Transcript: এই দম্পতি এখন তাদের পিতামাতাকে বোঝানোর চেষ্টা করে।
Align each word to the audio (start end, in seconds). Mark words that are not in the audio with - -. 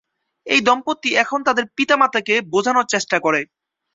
এই 0.47 0.61
দম্পতি 0.61 1.09
এখন 1.15 1.39
তাদের 1.43 1.65
পিতামাতাকে 1.77 2.35
বোঝানোর 2.53 2.85
চেষ্টা 2.85 3.17
করে। 3.19 3.41